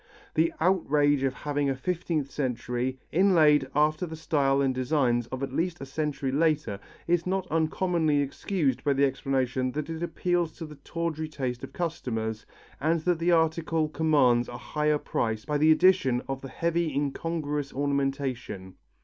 The 0.33 0.51
outrage 0.59 1.21
of 1.21 1.35
having 1.35 1.69
a 1.69 1.75
fifteenth 1.75 2.31
century, 2.31 2.97
inlaid 3.11 3.67
after 3.75 4.07
the 4.07 4.15
style 4.15 4.59
and 4.59 4.73
designs 4.73 5.27
of 5.27 5.43
at 5.43 5.53
least 5.53 5.79
a 5.79 5.85
century 5.85 6.31
later, 6.31 6.79
is 7.05 7.27
not 7.27 7.45
uncommonly 7.51 8.19
excused 8.19 8.83
by 8.83 8.93
the 8.93 9.05
explanation 9.05 9.71
that 9.73 9.91
it 9.91 10.01
appeals 10.01 10.53
to 10.53 10.65
the 10.65 10.77
tawdry 10.77 11.27
taste 11.29 11.63
of 11.63 11.73
customers 11.73 12.47
and 12.79 13.01
that 13.01 13.19
the 13.19 13.31
article 13.31 13.89
commands 13.89 14.49
a 14.49 14.57
higher 14.57 14.97
price 14.97 15.45
by 15.45 15.59
the 15.59 15.71
addition 15.71 16.23
of 16.27 16.41
the 16.41 16.49
heavy 16.49 16.91
incongruous 16.91 17.71
ornamentation. 17.71 18.77